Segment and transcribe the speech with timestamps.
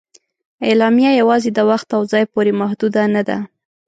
[0.67, 3.37] اعلامیه یواځې د وخت او ځای پورې محدود نه ده.